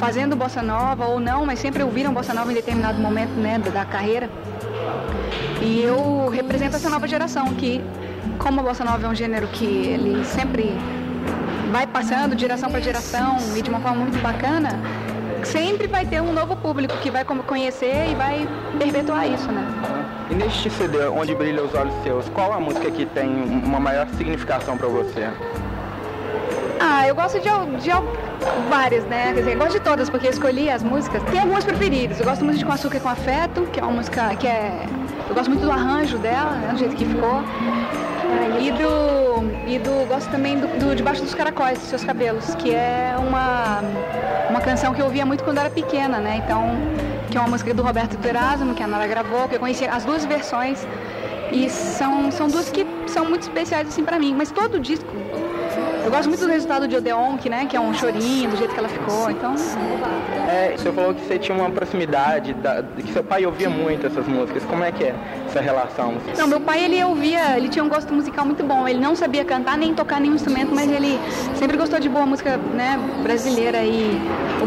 fazendo 0.00 0.34
bossa 0.34 0.62
nova 0.62 1.06
ou 1.06 1.20
não, 1.20 1.46
mas 1.46 1.58
sempre 1.58 1.82
ouviram 1.82 2.12
bossa 2.12 2.34
nova 2.34 2.50
em 2.50 2.54
determinado 2.54 3.00
momento 3.00 3.30
né, 3.30 3.58
da, 3.58 3.70
da 3.70 3.84
carreira. 3.84 4.28
E 5.62 5.80
eu 5.80 6.28
represento 6.28 6.76
essa 6.76 6.90
nova 6.90 7.06
geração 7.06 7.46
que, 7.54 7.80
como 8.38 8.60
a 8.60 8.62
bossa 8.62 8.84
nova 8.84 9.06
é 9.06 9.08
um 9.08 9.14
gênero 9.14 9.46
que 9.48 9.64
ele 9.64 10.24
sempre 10.24 10.76
vai 11.70 11.86
passando 11.86 12.34
de 12.34 12.42
geração 12.42 12.70
para 12.70 12.80
geração 12.80 13.36
e 13.56 13.62
de 13.62 13.70
uma 13.70 13.80
forma 13.80 13.98
muito 14.02 14.20
bacana, 14.20 14.68
sempre 15.44 15.86
vai 15.86 16.06
ter 16.06 16.20
um 16.20 16.32
novo 16.32 16.56
público 16.56 16.96
que 16.98 17.10
vai 17.10 17.24
conhecer 17.24 18.10
e 18.10 18.14
vai 18.14 18.48
perpetuar 18.78 19.28
isso, 19.28 19.50
né? 19.50 19.66
E 20.30 20.34
neste 20.34 20.70
CD, 20.70 21.06
Onde 21.08 21.34
Brilham 21.34 21.66
os 21.66 21.74
Olhos 21.74 21.94
Seus, 22.02 22.28
qual 22.30 22.52
a 22.52 22.60
música 22.60 22.90
que 22.90 23.04
tem 23.06 23.28
uma 23.28 23.78
maior 23.78 24.08
significação 24.16 24.76
para 24.76 24.88
você? 24.88 25.28
Ah, 26.80 27.06
eu 27.06 27.14
gosto 27.14 27.38
de, 27.40 27.48
de, 27.48 27.90
várias, 28.68 29.04
né? 29.04 29.32
Quer 29.32 29.40
dizer, 29.40 29.52
eu 29.52 29.58
gosto 29.58 29.72
de 29.72 29.80
todas, 29.80 30.10
porque 30.10 30.26
eu 30.26 30.30
escolhi 30.30 30.70
as 30.70 30.82
músicas. 30.82 31.22
Tem 31.24 31.40
algumas 31.40 31.64
preferidas. 31.64 32.18
Eu 32.18 32.26
gosto 32.26 32.44
muito 32.44 32.58
de 32.58 32.64
Com 32.64 32.72
Açúcar 32.72 32.96
e 32.96 33.00
Com 33.00 33.08
Afeto, 33.08 33.62
que 33.72 33.80
é 33.80 33.82
uma 33.82 33.92
música 33.92 34.34
que 34.36 34.46
é... 34.46 34.86
Eu 35.28 35.34
gosto 35.34 35.48
muito 35.48 35.64
do 35.64 35.70
arranjo 35.70 36.18
dela, 36.18 36.50
né? 36.52 36.72
do 36.72 36.78
jeito 36.78 36.96
que 36.96 37.04
ficou. 37.04 37.42
E 38.60 38.70
do, 38.72 39.70
e 39.70 39.78
do 39.78 40.06
gosto 40.08 40.30
também 40.30 40.58
do, 40.58 40.66
do 40.78 40.94
Debaixo 40.94 41.22
dos 41.22 41.34
Caracóis, 41.34 41.78
dos 41.78 41.88
Seus 41.88 42.04
Cabelos, 42.04 42.54
que 42.56 42.74
é 42.74 43.14
uma 43.18 43.82
canção 44.64 44.94
que 44.94 45.00
eu 45.00 45.06
ouvia 45.06 45.26
muito 45.26 45.44
quando 45.44 45.58
era 45.58 45.70
pequena, 45.70 46.18
né? 46.18 46.42
Então, 46.44 46.64
que 47.30 47.36
é 47.36 47.40
uma 47.40 47.50
música 47.50 47.74
do 47.74 47.82
Roberto 47.82 48.18
Erasmo, 48.26 48.74
que 48.74 48.82
a 48.82 48.86
Nara 48.86 49.06
gravou, 49.06 49.46
que 49.48 49.56
eu 49.56 49.60
conheci 49.60 49.84
as 49.86 50.04
duas 50.04 50.24
versões. 50.24 50.86
E 51.52 51.68
são, 51.68 52.32
são 52.32 52.48
duas 52.48 52.70
que 52.70 52.86
são 53.06 53.26
muito 53.26 53.42
especiais 53.42 53.86
assim 53.86 54.04
para 54.04 54.18
mim. 54.18 54.34
Mas 54.34 54.50
todo 54.50 54.76
o 54.76 54.80
disco 54.80 55.14
eu 56.04 56.10
gosto 56.10 56.28
muito 56.28 56.42
do 56.42 56.52
resultado 56.52 56.86
de 56.86 56.96
Odeon, 56.96 57.38
que, 57.38 57.48
né, 57.48 57.64
que 57.64 57.74
é 57.74 57.80
um 57.80 57.94
chorinho, 57.94 58.50
do 58.50 58.56
jeito 58.58 58.74
que 58.74 58.78
ela 58.78 58.90
ficou, 58.90 59.30
então... 59.30 59.54
É, 60.46 60.74
você 60.76 60.92
falou 60.92 61.14
que 61.14 61.22
você 61.22 61.38
tinha 61.38 61.56
uma 61.56 61.70
proximidade, 61.70 62.52
da, 62.52 62.82
que 62.82 63.10
seu 63.10 63.24
pai 63.24 63.46
ouvia 63.46 63.70
muito 63.70 64.06
essas 64.06 64.28
músicas. 64.28 64.62
Como 64.64 64.84
é 64.84 64.92
que 64.92 65.04
é 65.04 65.14
essa 65.54 65.60
relação? 65.60 66.14
Não, 66.36 66.48
meu 66.48 66.60
pai, 66.60 66.84
ele 66.84 67.02
ouvia, 67.04 67.56
ele 67.56 67.68
tinha 67.68 67.84
um 67.84 67.88
gosto 67.88 68.12
musical 68.12 68.44
muito 68.44 68.64
bom. 68.64 68.86
Ele 68.88 68.98
não 68.98 69.14
sabia 69.14 69.44
cantar 69.44 69.78
nem 69.78 69.94
tocar 69.94 70.20
nenhum 70.20 70.34
instrumento, 70.34 70.74
mas 70.74 70.90
ele 70.90 71.18
sempre 71.54 71.76
gostou 71.76 72.00
de 72.00 72.08
boa 72.08 72.26
música, 72.26 72.56
né, 72.56 72.98
brasileira. 73.22 73.82
E 73.82 74.18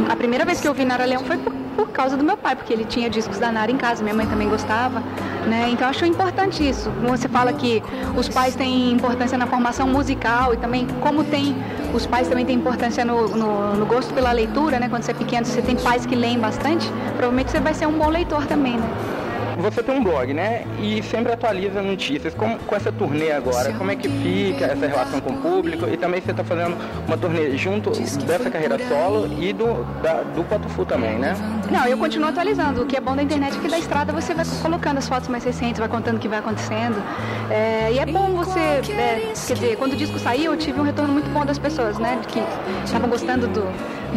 a 0.09 0.15
primeira 0.15 0.45
vez 0.45 0.61
que 0.61 0.67
eu 0.67 0.73
vi 0.73 0.85
Nara 0.85 1.05
Leão 1.05 1.23
foi 1.23 1.37
por, 1.37 1.53
por 1.75 1.89
causa 1.89 2.15
do 2.15 2.23
meu 2.23 2.37
pai, 2.37 2.55
porque 2.55 2.71
ele 2.71 2.85
tinha 2.85 3.09
discos 3.09 3.37
da 3.37 3.51
Nara 3.51 3.71
em 3.71 3.77
casa, 3.77 4.01
minha 4.01 4.15
mãe 4.15 4.25
também 4.25 4.49
gostava, 4.49 5.01
né? 5.45 5.69
Então 5.69 5.87
acho 5.87 6.05
importante 6.05 6.67
isso. 6.67 6.89
Você 7.07 7.27
fala 7.27 7.51
que 7.53 7.83
os 8.15 8.29
pais 8.29 8.55
têm 8.55 8.91
importância 8.91 9.37
na 9.37 9.45
formação 9.45 9.87
musical 9.87 10.53
e 10.53 10.57
também 10.57 10.87
como 11.01 11.23
tem 11.23 11.55
os 11.93 12.05
pais 12.05 12.27
também 12.27 12.45
têm 12.45 12.57
importância 12.57 13.05
no, 13.05 13.29
no, 13.29 13.73
no, 13.75 13.85
gosto 13.85 14.13
pela 14.13 14.31
leitura, 14.31 14.79
né? 14.79 14.89
Quando 14.89 15.03
você 15.03 15.11
é 15.11 15.13
pequeno, 15.13 15.45
você 15.45 15.61
tem 15.61 15.75
pais 15.75 16.05
que 16.05 16.15
leem 16.15 16.37
bastante, 16.37 16.87
provavelmente 17.15 17.49
você 17.49 17.59
vai 17.59 17.73
ser 17.73 17.87
um 17.87 17.93
bom 17.93 18.09
leitor 18.09 18.45
também, 18.45 18.77
né? 18.77 19.16
Você 19.57 19.81
tem 19.81 19.95
um 19.95 20.03
blog, 20.03 20.33
né? 20.33 20.65
E 20.79 21.01
sempre 21.01 21.33
atualiza 21.33 21.81
notícias. 21.81 22.33
Com, 22.33 22.57
com 22.57 22.75
essa 22.75 22.91
turnê 22.91 23.31
agora, 23.31 23.73
como 23.73 23.89
é 23.91 23.95
que 23.95 24.07
fica 24.07 24.65
essa 24.65 24.87
relação 24.87 25.19
com 25.19 25.33
o 25.33 25.37
público? 25.37 25.87
E 25.87 25.97
também 25.97 26.21
você 26.21 26.31
está 26.31 26.43
fazendo 26.43 26.77
uma 27.07 27.17
turnê 27.17 27.57
junto 27.57 27.89
dessa 28.25 28.49
carreira 28.49 28.77
solo 28.87 29.27
e 29.41 29.51
do, 29.53 29.83
da, 30.01 30.21
do 30.23 30.43
Patufu 30.43 30.85
também, 30.85 31.17
né? 31.17 31.35
Não, 31.71 31.85
eu 31.87 31.97
continuo 31.97 32.29
atualizando. 32.29 32.83
O 32.83 32.85
que 32.85 32.95
é 32.95 33.01
bom 33.01 33.15
da 33.15 33.23
internet 33.23 33.57
é 33.57 33.59
que 33.59 33.67
da 33.67 33.79
estrada 33.79 34.13
você 34.13 34.33
vai 34.33 34.45
colocando 34.61 34.97
as 34.99 35.07
fotos 35.07 35.27
mais 35.27 35.43
recentes, 35.43 35.79
vai 35.79 35.89
contando 35.89 36.17
o 36.17 36.19
que 36.19 36.27
vai 36.27 36.39
acontecendo. 36.39 37.01
É, 37.49 37.91
e 37.93 37.99
é 37.99 38.05
bom 38.05 38.35
você. 38.35 38.59
É, 38.59 39.33
quer 39.47 39.53
dizer, 39.53 39.77
quando 39.77 39.93
o 39.93 39.95
disco 39.95 40.19
saiu, 40.19 40.53
eu 40.53 40.57
tive 40.57 40.79
um 40.79 40.83
retorno 40.83 41.13
muito 41.13 41.29
bom 41.31 41.45
das 41.45 41.57
pessoas, 41.57 41.97
né? 41.97 42.19
Que 42.27 42.41
estavam 42.85 43.09
gostando 43.09 43.47
do, 43.47 43.63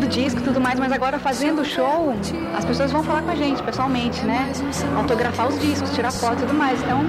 do 0.01 0.09
disco 0.09 0.41
e 0.41 0.43
tudo 0.43 0.61
mais, 0.61 0.79
mas 0.79 0.91
agora 0.91 1.19
fazendo 1.19 1.65
show, 1.65 2.15
as 2.57 2.65
pessoas 2.65 2.91
vão 2.91 3.03
falar 3.03 3.23
com 3.23 3.31
a 3.31 3.37
gente 3.37 3.63
pessoalmente, 3.63 4.25
né? 4.25 4.51
Autografar 4.97 5.49
os 5.49 5.61
discos, 5.61 5.91
tirar 5.95 6.11
foto 6.11 6.39
e 6.39 6.47
tudo 6.47 6.55
mais. 6.55 6.81
Então, 6.83 7.05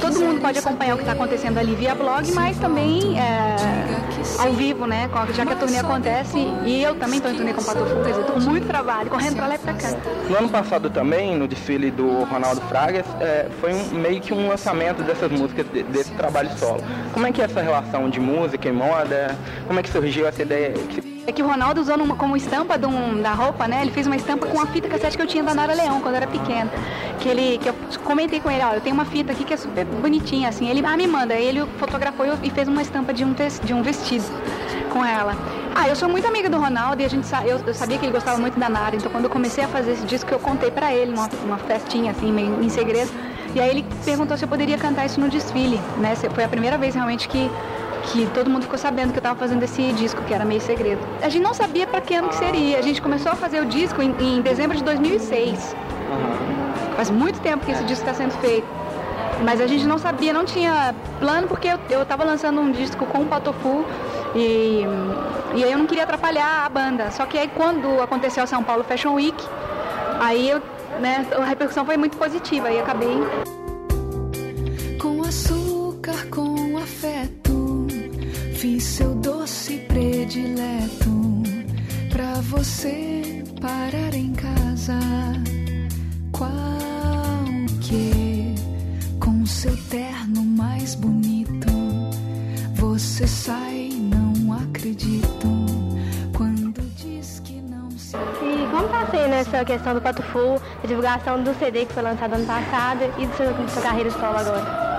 todo 0.00 0.18
mundo 0.18 0.40
pode 0.40 0.58
acompanhar 0.58 0.94
o 0.94 0.96
que 0.96 1.02
está 1.02 1.12
acontecendo 1.12 1.58
ali 1.58 1.74
via 1.74 1.94
blog, 1.94 2.32
mas 2.32 2.58
também 2.58 3.20
é, 3.20 3.56
ao 4.38 4.52
vivo, 4.52 4.86
né? 4.86 5.08
Já 5.34 5.44
que 5.44 5.52
a 5.52 5.56
turnê 5.56 5.78
acontece 5.78 6.38
e 6.64 6.82
eu 6.82 6.94
também 6.94 7.18
estou 7.18 7.30
em 7.30 7.36
turnê 7.36 7.52
com 7.52 7.60
o 7.60 7.64
Pato 7.64 7.84
Fugas, 7.84 8.16
eu 8.16 8.20
estou 8.22 8.40
muito 8.40 8.66
trabalho, 8.66 9.10
correndo 9.10 9.36
para 9.36 9.46
lá 9.46 9.54
e 9.54 9.58
para 9.58 9.74
cá. 9.74 9.88
No 10.28 10.36
ano 10.36 10.48
passado 10.48 10.90
também, 10.90 11.36
no 11.36 11.46
desfile 11.46 11.90
do 11.90 12.24
Ronaldo 12.24 12.60
Fragas, 12.62 13.04
é, 13.20 13.48
foi 13.60 13.74
um, 13.74 13.84
meio 13.90 14.20
que 14.20 14.32
um 14.32 14.48
lançamento 14.48 15.02
dessas 15.02 15.30
músicas, 15.30 15.66
desse 15.66 16.10
trabalho 16.12 16.50
solo. 16.56 16.82
Como 17.12 17.26
é 17.26 17.32
que 17.32 17.42
é 17.42 17.44
essa 17.44 17.60
relação 17.60 18.08
de 18.08 18.18
música 18.18 18.68
e 18.68 18.72
moda? 18.72 19.36
Como 19.66 19.78
é 19.78 19.82
que 19.82 19.90
surgiu 19.90 20.26
essa 20.26 20.42
ideia? 20.42 20.74
É 21.30 21.32
que 21.32 21.44
o 21.44 21.46
Ronaldo 21.46 21.80
usou 21.80 21.96
numa, 21.96 22.16
como 22.16 22.36
estampa 22.36 22.74
um, 22.88 23.22
da 23.22 23.32
roupa, 23.32 23.68
né? 23.68 23.82
Ele 23.82 23.92
fez 23.92 24.04
uma 24.04 24.16
estampa 24.16 24.48
com 24.48 24.60
a 24.60 24.66
fita 24.66 24.88
cassete 24.88 25.16
que 25.16 25.22
eu 25.22 25.28
tinha 25.28 25.44
da 25.44 25.54
Nara 25.54 25.72
Leão 25.72 26.00
quando 26.00 26.16
era 26.16 26.26
pequena. 26.26 26.68
Que 27.20 27.28
ele, 27.28 27.58
que 27.58 27.68
eu 27.68 27.74
comentei 28.02 28.40
com 28.40 28.50
ele, 28.50 28.64
ó, 28.64 28.72
eu 28.72 28.80
tenho 28.80 28.94
uma 28.94 29.04
fita 29.04 29.30
aqui 29.30 29.44
que 29.44 29.54
é 29.54 29.56
super 29.56 29.84
bonitinha, 29.84 30.48
assim. 30.48 30.68
Ele, 30.68 30.84
ah, 30.84 30.96
me 30.96 31.06
manda. 31.06 31.32
Aí 31.32 31.46
ele 31.46 31.64
fotografou 31.78 32.26
e 32.42 32.50
fez 32.50 32.66
uma 32.66 32.82
estampa 32.82 33.14
de 33.14 33.24
um, 33.24 33.32
de 33.62 33.72
um 33.72 33.80
vestido 33.80 34.24
com 34.92 35.04
ela. 35.04 35.36
Ah, 35.72 35.88
eu 35.88 35.94
sou 35.94 36.08
muito 36.08 36.26
amiga 36.26 36.50
do 36.50 36.58
Ronaldo 36.58 37.00
e 37.00 37.04
a 37.04 37.08
gente 37.08 37.24
eu, 37.46 37.60
eu, 37.64 37.74
sabia 37.74 37.96
que 37.96 38.06
ele 38.06 38.12
gostava 38.12 38.36
muito 38.36 38.58
da 38.58 38.68
Nara, 38.68 38.96
então 38.96 39.08
quando 39.08 39.26
eu 39.26 39.30
comecei 39.30 39.62
a 39.62 39.68
fazer 39.68 39.92
esse 39.92 40.04
disco 40.04 40.28
eu 40.32 40.40
contei 40.40 40.72
para 40.72 40.92
ele 40.92 41.12
numa 41.12 41.30
uma 41.44 41.58
festinha 41.58 42.10
assim, 42.10 42.32
meio 42.32 42.60
em 42.60 42.68
segredo. 42.68 43.08
E 43.54 43.60
aí 43.60 43.70
ele 43.70 43.86
perguntou 44.04 44.36
se 44.36 44.44
eu 44.44 44.48
poderia 44.48 44.76
cantar 44.76 45.06
isso 45.06 45.20
no 45.20 45.28
desfile, 45.28 45.80
né? 45.98 46.16
Foi 46.34 46.42
a 46.42 46.48
primeira 46.48 46.76
vez 46.76 46.96
realmente 46.96 47.28
que 47.28 47.48
que 48.12 48.26
todo 48.26 48.50
mundo 48.50 48.62
ficou 48.62 48.78
sabendo 48.78 49.12
que 49.12 49.18
eu 49.18 49.20
estava 49.20 49.38
fazendo 49.38 49.62
esse 49.62 49.92
disco, 49.92 50.22
que 50.22 50.34
era 50.34 50.44
meio 50.44 50.60
segredo. 50.60 51.00
A 51.22 51.28
gente 51.28 51.42
não 51.42 51.54
sabia 51.54 51.86
para 51.86 52.00
que 52.00 52.14
ano 52.14 52.28
que 52.28 52.34
seria. 52.34 52.78
A 52.78 52.82
gente 52.82 53.00
começou 53.00 53.32
a 53.32 53.36
fazer 53.36 53.60
o 53.60 53.66
disco 53.66 54.02
em, 54.02 54.14
em 54.20 54.40
dezembro 54.40 54.76
de 54.76 54.82
2006. 54.84 55.76
Uhum. 56.10 56.94
Faz 56.96 57.10
muito 57.10 57.40
tempo 57.40 57.64
que 57.64 57.72
esse 57.72 57.84
disco 57.84 58.06
está 58.06 58.14
sendo 58.14 58.32
feito. 58.40 58.66
Mas 59.44 59.60
a 59.60 59.66
gente 59.66 59.86
não 59.86 59.96
sabia, 59.96 60.32
não 60.32 60.44
tinha 60.44 60.94
plano, 61.18 61.48
porque 61.48 61.68
eu 61.88 62.02
estava 62.02 62.24
lançando 62.24 62.60
um 62.60 62.70
disco 62.70 63.06
com 63.06 63.22
o 63.22 63.26
Patofu 63.26 63.86
e, 64.34 64.84
e 65.54 65.64
aí 65.64 65.72
eu 65.72 65.78
não 65.78 65.86
queria 65.86 66.04
atrapalhar 66.04 66.66
a 66.66 66.68
banda. 66.68 67.10
Só 67.10 67.24
que 67.24 67.38
aí 67.38 67.48
quando 67.48 68.02
aconteceu 68.02 68.42
a 68.42 68.46
São 68.46 68.62
Paulo 68.62 68.84
Fashion 68.84 69.14
Week, 69.14 69.42
aí 70.20 70.50
eu, 70.50 70.60
né, 71.00 71.26
a 71.38 71.44
repercussão 71.44 71.86
foi 71.86 71.96
muito 71.96 72.18
positiva 72.18 72.70
e 72.70 72.78
acabei. 72.78 73.18
Fiz 78.60 78.84
seu 78.84 79.14
doce 79.14 79.78
predileto 79.88 81.08
pra 82.10 82.34
você 82.42 83.42
parar 83.58 84.14
em 84.14 84.34
casa. 84.34 84.98
Qual 86.30 86.50
que 87.80 88.54
com 89.18 89.46
seu 89.46 89.74
terno 89.88 90.44
mais 90.44 90.94
bonito 90.94 91.68
você 92.74 93.26
sai 93.26 93.88
acredito 94.80 95.48
quando 96.36 96.82
diz 96.96 97.40
que 97.40 97.62
não 97.62 97.90
se. 97.92 98.14
E 98.16 98.68
como 98.70 98.84
está 98.84 99.06
sendo 99.10 99.34
essa 99.34 99.64
questão 99.64 99.94
do 99.94 100.02
Pato 100.02 100.22
Full, 100.22 100.60
a 100.84 100.86
divulgação 100.86 101.42
do 101.42 101.54
CD 101.58 101.86
que 101.86 101.94
foi 101.94 102.02
lançado 102.02 102.34
ano 102.34 102.46
passado 102.46 103.04
e 103.18 103.26
da 103.26 103.36
sua, 103.36 103.68
sua 103.68 103.82
carreira 103.82 104.10
solo 104.10 104.36
agora? 104.36 104.89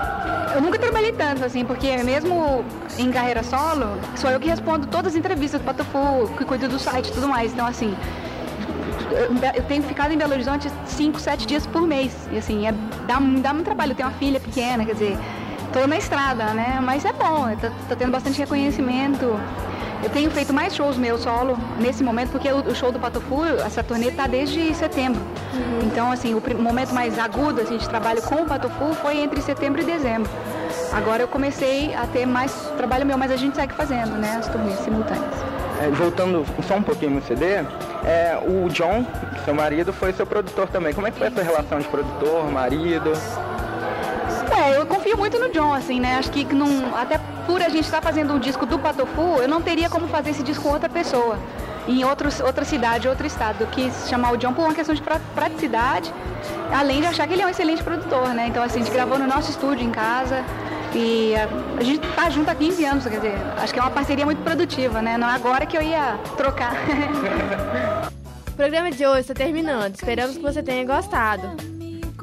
Eu 0.54 0.60
nunca 0.60 0.78
trabalhei 0.78 1.12
tanto, 1.12 1.44
assim, 1.44 1.64
porque 1.64 1.96
mesmo 1.98 2.64
em 2.98 3.10
carreira 3.10 3.42
solo, 3.42 3.86
sou 4.16 4.30
eu 4.30 4.38
que 4.38 4.48
respondo 4.48 4.86
todas 4.86 5.12
as 5.12 5.18
entrevistas 5.18 5.60
do 5.60 5.64
Patofu, 5.64 6.28
que 6.36 6.44
cuido 6.44 6.68
do 6.68 6.78
site 6.78 7.08
e 7.08 7.12
tudo 7.12 7.28
mais. 7.28 7.52
Então, 7.52 7.66
assim, 7.66 7.96
eu 9.54 9.62
tenho 9.64 9.82
ficado 9.82 10.12
em 10.12 10.18
Belo 10.18 10.32
Horizonte 10.32 10.70
5, 10.86 11.18
7 11.18 11.46
dias 11.46 11.66
por 11.66 11.82
mês. 11.82 12.12
E, 12.30 12.38
assim, 12.38 12.66
é, 12.66 12.72
dá, 13.06 13.18
dá 13.18 13.52
muito 13.52 13.64
trabalho. 13.64 13.92
Eu 13.92 13.96
tenho 13.96 14.08
uma 14.08 14.14
filha 14.18 14.40
pequena, 14.40 14.84
quer 14.84 14.92
dizer, 14.92 15.18
tô 15.72 15.86
na 15.86 15.96
estrada, 15.96 16.52
né? 16.52 16.80
Mas 16.82 17.04
é 17.04 17.12
bom, 17.12 17.46
tô 17.88 17.96
tendo 17.96 18.10
bastante 18.12 18.38
reconhecimento. 18.38 19.38
Eu 20.02 20.10
tenho 20.10 20.30
feito 20.30 20.52
mais 20.52 20.74
shows 20.74 20.96
meu 20.96 21.16
solo 21.16 21.56
nesse 21.78 22.02
momento, 22.02 22.30
porque 22.30 22.50
o, 22.50 22.74
show 22.74 22.90
do 22.90 22.98
Patofu, 22.98 23.44
essa 23.64 23.84
turnê 23.84 24.08
está 24.08 24.26
desde 24.26 24.74
setembro. 24.74 25.20
Uhum. 25.54 25.80
Então, 25.84 26.10
assim, 26.10 26.34
o 26.34 26.42
momento 26.60 26.92
mais 26.92 27.18
agudo 27.18 27.60
assim, 27.60 27.76
de 27.76 27.88
trabalho 27.88 28.20
com 28.22 28.42
o 28.42 28.44
Patofu 28.44 28.94
foi 28.94 29.18
entre 29.18 29.40
setembro 29.40 29.80
e 29.80 29.84
dezembro. 29.84 30.30
Agora 30.92 31.22
eu 31.22 31.28
comecei 31.28 31.94
a 31.94 32.06
ter 32.06 32.26
mais 32.26 32.52
trabalho 32.76 33.06
meu, 33.06 33.16
mas 33.16 33.30
a 33.30 33.36
gente 33.36 33.54
segue 33.54 33.74
fazendo, 33.74 34.18
né, 34.18 34.36
as 34.38 34.48
turnês 34.48 34.78
simultâneas. 34.80 35.34
É, 35.80 35.88
voltando 35.90 36.44
só 36.66 36.76
um 36.76 36.82
pouquinho 36.82 37.12
no 37.12 37.22
CD, 37.22 37.64
é, 38.04 38.38
o 38.46 38.68
John, 38.70 39.04
seu 39.44 39.54
marido, 39.54 39.92
foi 39.92 40.12
seu 40.12 40.26
produtor 40.26 40.68
também. 40.68 40.92
Como 40.92 41.06
é 41.06 41.10
que 41.10 41.18
foi 41.18 41.28
essa 41.28 41.42
relação 41.42 41.78
de 41.78 41.88
produtor, 41.88 42.50
marido? 42.50 43.12
É, 44.56 44.76
eu 44.76 44.86
confio 44.86 45.16
muito 45.16 45.38
no 45.38 45.50
John, 45.50 45.72
assim, 45.72 45.98
né? 45.98 46.16
Acho 46.18 46.30
que 46.30 46.44
não, 46.54 46.94
até 46.94 47.18
por 47.46 47.60
a 47.60 47.68
gente 47.68 47.84
estar 47.84 48.00
tá 48.00 48.02
fazendo 48.02 48.32
um 48.34 48.38
disco 48.38 48.66
do 48.66 48.78
Patofu, 48.78 49.38
eu 49.40 49.48
não 49.48 49.60
teria 49.60 49.88
como 49.88 50.08
fazer 50.08 50.30
esse 50.30 50.42
disco 50.42 50.64
com 50.64 50.70
outra 50.70 50.88
pessoa, 50.88 51.38
em 51.86 52.04
outros, 52.04 52.40
outra 52.40 52.64
cidade, 52.64 53.08
outro 53.08 53.26
estado. 53.26 53.66
Quis 53.66 54.08
chamar 54.08 54.32
o 54.32 54.36
John 54.36 54.52
por 54.52 54.64
uma 54.64 54.74
questão 54.74 54.94
de 54.94 55.02
praticidade, 55.34 56.12
além 56.72 57.00
de 57.00 57.06
achar 57.06 57.26
que 57.26 57.34
ele 57.34 57.42
é 57.42 57.46
um 57.46 57.50
excelente 57.50 57.82
produtor, 57.82 58.28
né? 58.28 58.46
Então, 58.48 58.62
assim, 58.62 58.80
a 58.80 58.84
gente 58.84 58.92
gravou 58.92 59.18
no 59.18 59.26
nosso 59.26 59.50
estúdio 59.50 59.84
em 59.84 59.90
casa. 59.90 60.44
E 60.94 61.34
a, 61.34 61.48
a 61.78 61.82
gente 61.82 62.06
tá 62.14 62.28
junto 62.28 62.50
há 62.50 62.54
15 62.54 62.84
anos, 62.84 63.04
quer 63.04 63.16
dizer, 63.16 63.34
acho 63.56 63.72
que 63.72 63.78
é 63.78 63.82
uma 63.82 63.90
parceria 63.90 64.26
muito 64.26 64.42
produtiva, 64.42 65.00
né? 65.00 65.16
Não 65.16 65.28
é 65.28 65.34
agora 65.34 65.64
que 65.64 65.76
eu 65.76 65.82
ia 65.82 66.18
trocar. 66.36 66.74
o 68.46 68.52
programa 68.52 68.90
de 68.90 69.06
hoje 69.06 69.20
está 69.20 69.34
terminando. 69.34 69.94
Esperamos 69.94 70.36
que 70.36 70.42
você 70.42 70.62
tenha 70.62 70.84
gostado. 70.84 71.71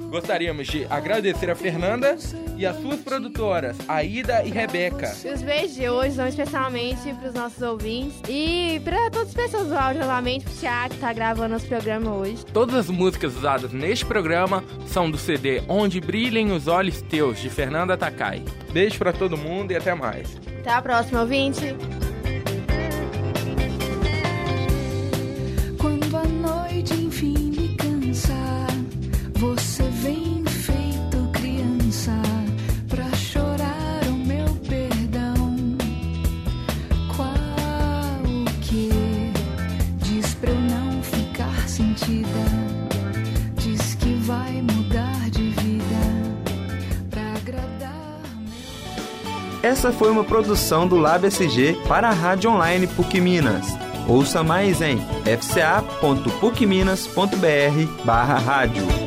Gostaríamos 0.10 0.68
de 0.68 0.86
agradecer 0.90 1.50
a 1.52 1.56
Fernanda 1.56 2.18
e 2.58 2.66
as 2.66 2.76
suas 2.82 3.00
produtoras, 3.00 3.78
Aida 3.88 4.44
e 4.44 4.50
Rebeca. 4.50 5.16
E 5.24 5.30
os 5.30 5.42
beijos 5.42 5.76
de 5.76 5.88
hoje 5.88 6.16
são 6.16 6.28
especialmente 6.28 7.14
para 7.14 7.30
os 7.30 7.34
nossos 7.34 7.62
ouvintes 7.62 8.20
e 8.28 8.82
para 8.84 9.10
todas 9.12 9.30
as 9.30 9.34
pessoas 9.34 9.68
do 9.68 9.76
áudio 9.76 10.02
novamente, 10.02 10.46
para 10.46 10.54
o 10.54 10.58
Thiago 10.58 10.90
que 10.90 10.96
está 10.96 11.14
gravando 11.14 11.54
nosso 11.54 11.68
programa 11.68 12.14
hoje. 12.16 12.44
Todas 12.48 12.76
as 12.76 12.90
músicas 12.90 13.36
usadas 13.36 13.72
neste 13.72 14.06
programa 14.06 14.64
são 14.88 15.10
do 15.10 15.18
CD 15.18 15.62
Onde 15.68 16.02
Brilhem 16.02 16.52
os 16.52 16.68
Olhos 16.68 17.02
Teus, 17.04 17.40
de 17.40 17.50
Fernanda 17.50 17.96
Takai. 17.96 18.44
Beijo 18.72 18.98
para 18.98 19.14
todo 19.14 19.38
mundo 19.38 19.72
e 19.72 19.76
até 19.76 19.94
mais. 19.94 20.40
Até 20.60 20.72
a 20.72 20.82
próxima, 20.82 21.22
ouvinte. 21.22 21.76
Foi 50.00 50.10
uma 50.10 50.24
produção 50.24 50.88
do 50.88 50.96
Lab 50.96 51.28
SG 51.28 51.78
para 51.86 52.08
a 52.08 52.14
Rádio 52.14 52.50
Online 52.50 52.88
PUC 52.88 53.20
Minas. 53.20 53.68
Ouça 54.08 54.42
mais 54.42 54.82
em 54.82 54.98
fca.pucminas.br 55.26 58.06
barra 58.06 58.40
rádio. 58.40 58.99